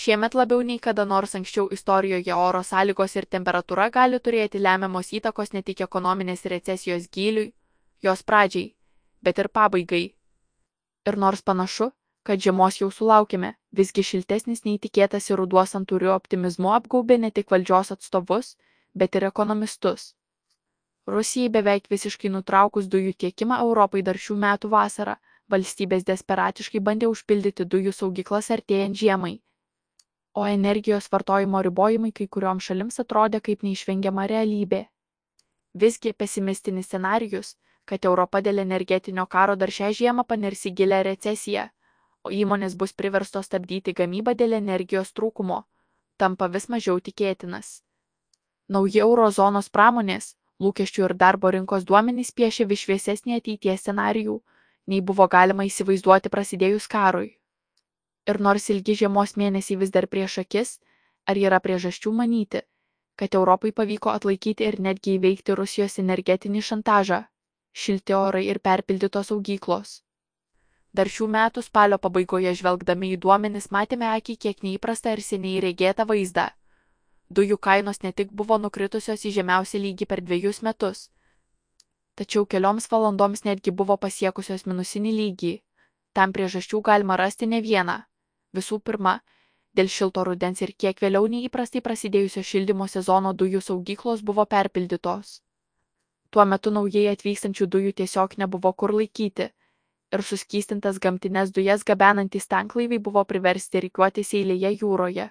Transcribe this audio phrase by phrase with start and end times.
[0.00, 5.50] Šiemet labiau nei kada nors anksčiau istorijoje oro sąlygos ir temperatūra gali turėti lemiamos įtakos
[5.56, 7.50] ne tik ekonominės recesijos gyliui,
[8.06, 8.70] jos pradžiai,
[9.28, 10.04] bet ir pabaigai.
[11.10, 11.88] Ir nors panašu,
[12.24, 13.50] kad žiemos jau sulaukime,
[13.80, 18.54] visgi šiltesnis nei tikėtasi ruduo santūriu optimizmu apgaubė ne tik valdžios atstovus,
[18.94, 20.14] bet ir ekonomistus.
[21.16, 25.20] Rusijai beveik visiškai nutraukus dujų tiekimą Europai dar šių metų vasarą,
[25.52, 29.36] valstybės desperatiškai bandė užpildyti dujų saugyklas artėjant žiemai
[30.40, 34.78] o energijos vartojimo ribojimai kai kurioms šalims atrodė kaip neišvengiama realybė.
[35.82, 37.50] Visgi pesimistinis scenarijus,
[37.84, 41.66] kad Europa dėl energetinio karo dar šią žiemą panirs į gilę recesiją,
[42.24, 45.58] o įmonės bus priverstos stabdyti gamybą dėl energijos trūkumo,
[46.16, 47.82] tampa vis mažiau tikėtinas.
[48.68, 50.34] Nauji eurozonos pramonės,
[50.64, 54.38] lūkesčių ir darbo rinkos duomenys piešia vis šviesesnį ateities scenarijų,
[54.86, 57.39] nei buvo galima įsivaizduoti prasidėjus karui.
[58.30, 60.76] Ir nors ilgi žiemos mėnesiai vis dar prieš akis,
[61.30, 62.60] ar yra priežasčių manyti,
[63.20, 67.18] kad Europai pavyko atlaikyti ir netgi įveikti Rusijos energetinį šantažą-
[67.82, 69.90] šilti orai ir perpildytos saugyklos.
[70.92, 76.06] Dar šių metų spalio pabaigoje žvelgdami į duomenis matėme akį kiek neįprastą ir seniai regėtą
[76.12, 76.46] vaizdą.
[77.30, 81.10] Dujų kainos ne tik buvo nukritusios į žemiausią lygį per dviejus metus,
[82.14, 85.52] tačiau kelioms valandoms netgi buvo pasiekusios minusinį lygį.
[86.12, 88.00] Tam priežasčių galima rasti ne vieną
[88.56, 89.20] visų pirma
[89.76, 95.40] dėl šilto rudens ir kiek vėliau nei įprastai prasidėjusio šildymo sezono dujų saugyklos buvo perpildytos.
[96.30, 99.50] Tuo metu naujai atvykstančių dujų tiesiog nebuvo kur laikyti
[100.14, 105.30] ir suskystintas gamtinės dujas gabenantys tanklaiviai buvo priversti reikiuotis eilėje jūroje.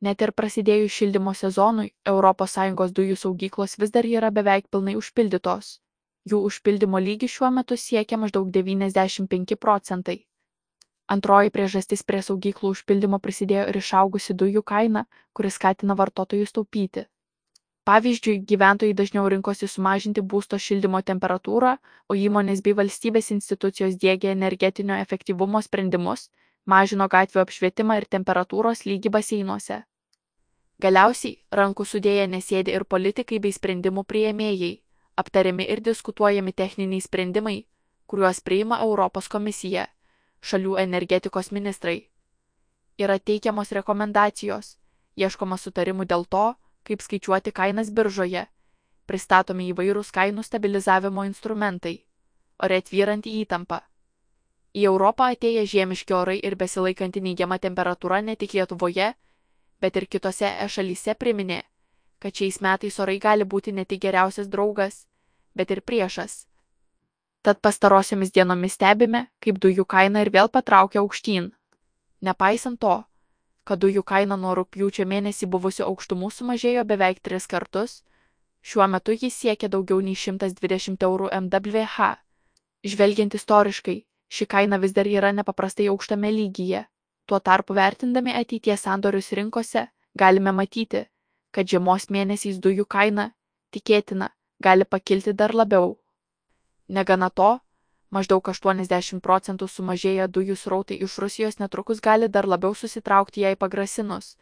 [0.00, 5.80] Net ir prasidėjus šildymo sezonui, ES dujų saugyklos vis dar yra beveik pilnai užpildytos.
[6.30, 10.26] Jų užpildymo lygis šiuo metu siekia maždaug 95 procentai.
[11.10, 17.02] Antroji priežastis prie saugyklų užpildymo prisidėjo ir išaugusi dujų kaina, kuris skatina vartotojus taupyti.
[17.88, 21.74] Pavyzdžiui, gyventojai dažniau rinkosi sumažinti būsto šildymo temperatūrą,
[22.06, 26.28] o įmonės bei valstybės institucijos dėgė energetinio efektyvumo sprendimus,
[26.66, 29.82] mažino gatvių apšvietimą ir temperatūros lygį baseinuose.
[30.80, 34.74] Galiausiai, rankų sudėję nesėdi ir politikai bei sprendimų prieėmėjai,
[35.24, 37.62] aptariami ir diskutuojami techniniai sprendimai,
[38.06, 39.90] kuriuos priima Europos komisija
[40.40, 42.08] šalių energetikos ministrai.
[42.98, 44.76] Yra teikiamos rekomendacijos,
[45.16, 48.46] ieškoma sutarimų dėl to, kaip skaičiuoti kainas biržoje,
[49.06, 51.96] pristatomi įvairūs kainų stabilizavimo instrumentai,
[52.62, 53.80] ore tvyranti įtampa.
[54.76, 59.14] Į Europą atėję žiemiški orai ir besilaikanti neigiama temperatūra ne tik Lietuvoje,
[59.80, 61.62] bet ir kitose e šalyse priminė,
[62.20, 65.06] kad šiais metais orai gali būti ne tik geriausias draugas,
[65.56, 66.44] bet ir priešas
[67.42, 71.50] tad pastarosiomis dienomis stebime, kaip dujų kaina ir vėl patraukia aukštyn.
[72.20, 72.96] Nepaisant to,
[73.64, 78.00] kad dujų kaina nuo rūpjūčio mėnesį buvusių aukštumų sumažėjo beveik tris kartus,
[78.62, 82.10] šiuo metu jis siekia daugiau nei 120 eurų MWH.
[82.84, 83.96] Žvelgiant istoriškai,
[84.28, 86.84] ši kaina vis dar yra nepaprastai aukštame lygyje.
[87.26, 89.86] Tuo tarpu vertindami ateities sandorius rinkose,
[90.18, 91.04] galime matyti,
[91.54, 93.30] kad žiemos mėnesiais dujų kaina,
[93.70, 95.96] tikėtina, gali pakilti dar labiau.
[96.90, 97.50] Negana to,
[98.10, 104.32] maždaug 80 procentų sumažėję dujų srautai iš Rusijos netrukus gali dar labiau susitraukti jai pagrasinus,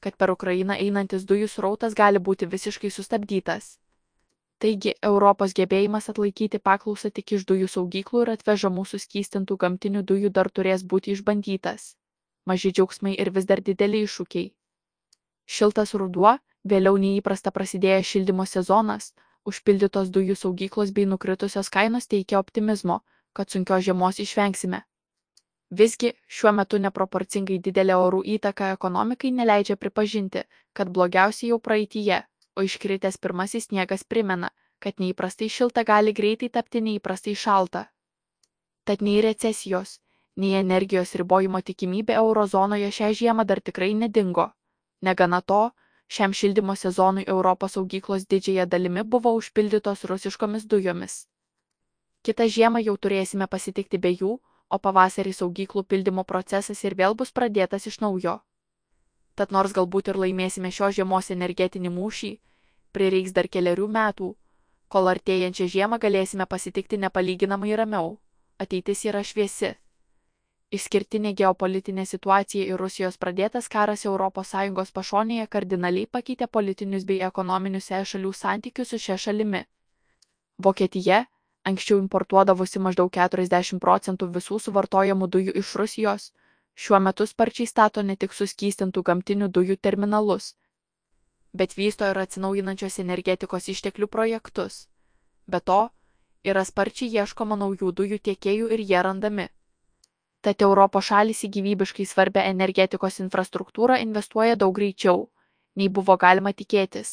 [0.00, 3.72] kad per Ukrainą einantis dujų srautas gali būti visiškai sustabdytas.
[4.62, 10.48] Taigi, Europos gebėjimas atlaikyti paklausą tik iš dujų saugyklų ir atvežamų suskystintų gamtinių dujų dar
[10.48, 11.96] turės būti išbandytas.
[12.46, 14.52] Maži džiaugsmai ir vis dar dideli iššūkiai.
[15.58, 19.12] Šiltas ruduo, vėliau neįprasta prasidėjęs šildymo sezonas,
[19.50, 23.00] užpildytos dujų saugyklos bei nukritusios kainos teikia optimizmo,
[23.32, 24.82] kad sunkios žiemos išvengsime.
[25.70, 32.22] Visgi, šiuo metu neproporcingai didelė orų įtaka ekonomikai neleidžia pripažinti, kad blogiausia jau praeitie,
[32.56, 37.86] o iškritęs pirmasis sniegas primena, kad neįprastai šilta gali greitai tapti neįprastai šalta.
[38.86, 39.98] Tad nei recesijos,
[40.36, 44.52] nei energijos ribojimo tikimybė eurozonoje šią žiemą dar tikrai nedingo.
[45.02, 45.62] Negana to,
[46.08, 51.26] Šiam šildymo sezonui Europos saugyklos didžiąją dalimi buvo užpildytos rusiškomis dujomis.
[52.22, 54.32] Kitą žiemą jau turėsime pasitikti be jų,
[54.70, 58.40] o pavasarį saugyklų pildymo procesas ir vėl bus pradėtas iš naujo.
[59.34, 62.32] Tad nors galbūt ir laimėsime šios žiemos energetinį mūšį,
[62.96, 64.30] prireiks dar keliarių metų,
[64.88, 68.16] kol artėjančią žiemą galėsime pasitikti nepalyginamai ramiau.
[68.58, 69.74] Ateitis yra šviesi.
[70.74, 78.04] Išskirtinė geopolitinė situacija ir Rusijos pradėtas karas ES pašonėje kardinaliai pakeitė politinius bei ekonominius e
[78.04, 79.64] šalių santykius su šia šalimi.
[80.58, 81.26] Vokietija,
[81.64, 86.32] anksčiau importuodavusi maždaug 40 procentų visų suvartojamų dujų iš Rusijos,
[86.76, 90.48] Šiuo metu sparčiai stato ne tik suskystintų gamtinių dujų terminalus,
[91.56, 94.82] bet vysto ir atsinaujinančios energetikos išteklių projektus.
[95.48, 95.78] Be to,
[96.44, 99.46] yra sparčiai ieškoma naujų dujų tiekėjų ir jie randami.
[100.46, 105.24] Tad Europos šalis į gyvybiškai svarbę energetikos infrastruktūrą investuoja daug greičiau,
[105.74, 107.08] nei buvo galima tikėtis.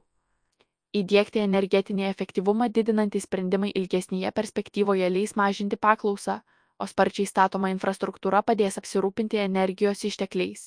[1.02, 6.36] Įdėkti energetinį efektyvumą didinantys sprendimai ilgesnėje perspektyvoje leis mažinti paklausą,
[6.82, 10.66] o sparčiai statoma infrastruktūra padės apsirūpinti energijos ištekliais.